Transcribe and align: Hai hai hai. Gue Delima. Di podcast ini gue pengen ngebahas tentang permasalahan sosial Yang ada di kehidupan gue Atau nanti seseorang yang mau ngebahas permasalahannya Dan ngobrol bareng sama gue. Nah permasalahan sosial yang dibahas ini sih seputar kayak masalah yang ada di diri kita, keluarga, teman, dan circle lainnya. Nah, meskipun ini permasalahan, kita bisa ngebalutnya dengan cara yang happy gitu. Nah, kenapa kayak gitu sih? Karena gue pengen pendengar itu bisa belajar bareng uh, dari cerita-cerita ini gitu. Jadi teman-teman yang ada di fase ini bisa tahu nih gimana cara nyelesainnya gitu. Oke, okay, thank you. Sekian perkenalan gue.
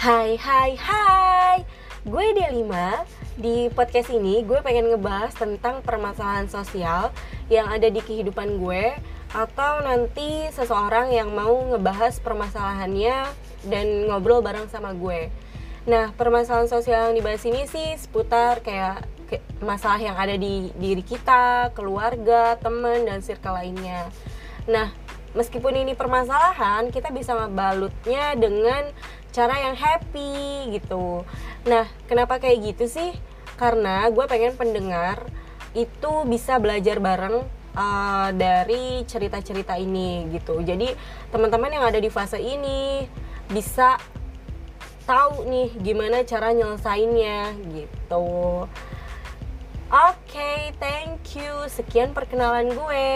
Hai 0.00 0.40
hai 0.40 0.80
hai. 0.80 1.60
Gue 2.08 2.32
Delima. 2.32 3.04
Di 3.36 3.68
podcast 3.68 4.08
ini 4.08 4.40
gue 4.48 4.64
pengen 4.64 4.88
ngebahas 4.88 5.36
tentang 5.36 5.84
permasalahan 5.84 6.48
sosial 6.48 7.12
Yang 7.52 7.66
ada 7.68 7.88
di 7.92 8.00
kehidupan 8.00 8.64
gue 8.64 8.96
Atau 9.36 9.84
nanti 9.84 10.48
seseorang 10.56 11.12
yang 11.12 11.36
mau 11.36 11.52
ngebahas 11.68 12.16
permasalahannya 12.24 13.28
Dan 13.68 14.08
ngobrol 14.08 14.40
bareng 14.40 14.72
sama 14.72 14.96
gue. 14.96 15.28
Nah 15.84 16.16
permasalahan 16.16 16.72
sosial 16.72 17.12
yang 17.12 17.20
dibahas 17.20 17.44
ini 17.44 17.68
sih 17.68 17.92
seputar 18.00 18.64
kayak 18.64 19.04
masalah 19.60 20.00
yang 20.00 20.16
ada 20.16 20.32
di 20.32 20.72
diri 20.80 21.04
kita, 21.04 21.76
keluarga, 21.76 22.56
teman, 22.56 23.04
dan 23.04 23.20
circle 23.20 23.52
lainnya. 23.52 24.08
Nah, 24.64 24.90
meskipun 25.36 25.76
ini 25.76 25.94
permasalahan, 25.94 26.90
kita 26.90 27.14
bisa 27.14 27.38
ngebalutnya 27.38 28.34
dengan 28.34 28.90
cara 29.30 29.54
yang 29.58 29.78
happy 29.78 30.74
gitu. 30.74 31.26
Nah, 31.66 31.86
kenapa 32.10 32.42
kayak 32.42 32.74
gitu 32.74 32.84
sih? 32.90 33.10
Karena 33.56 34.06
gue 34.10 34.24
pengen 34.26 34.54
pendengar 34.58 35.26
itu 35.74 36.12
bisa 36.26 36.58
belajar 36.58 36.98
bareng 36.98 37.46
uh, 37.74 38.28
dari 38.34 39.06
cerita-cerita 39.06 39.78
ini 39.78 40.26
gitu. 40.34 40.58
Jadi 40.62 40.90
teman-teman 41.30 41.70
yang 41.70 41.84
ada 41.86 41.98
di 42.02 42.10
fase 42.10 42.42
ini 42.42 43.06
bisa 43.50 43.98
tahu 45.06 45.46
nih 45.46 45.74
gimana 45.82 46.22
cara 46.22 46.54
nyelesainnya 46.54 47.54
gitu. 47.74 48.66
Oke, 49.90 50.30
okay, 50.30 50.70
thank 50.78 51.34
you. 51.34 51.66
Sekian 51.66 52.14
perkenalan 52.14 52.70
gue. 52.70 53.10